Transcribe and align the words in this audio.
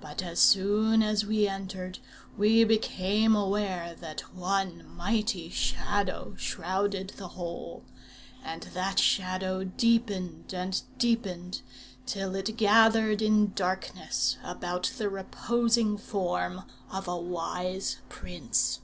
But 0.00 0.22
as 0.22 0.38
soon 0.38 1.02
as 1.02 1.26
we 1.26 1.48
entered, 1.48 1.98
we 2.38 2.62
became 2.62 3.34
aware 3.34 3.96
that 3.98 4.20
one 4.32 4.86
mighty 4.96 5.50
Shadow 5.50 6.36
shrouded 6.38 7.14
the 7.16 7.26
whole; 7.30 7.84
and 8.44 8.62
that 8.74 9.00
Shadow 9.00 9.64
deepened 9.64 10.54
and 10.54 10.80
deepened, 10.98 11.62
till 12.06 12.36
it 12.36 12.56
gathered 12.56 13.20
in 13.20 13.54
darkness 13.54 14.36
about 14.44 14.92
the 14.98 15.08
reposing 15.08 15.98
form 15.98 16.62
of 16.88 17.08
a 17.08 17.16
wise 17.18 17.96
prince. 18.08 18.82